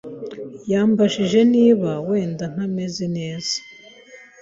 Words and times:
Yambajije 0.71 1.39
niba 1.53 1.89
wenda 2.07 2.45
ntameze 2.53 3.05
neza. 3.17 3.55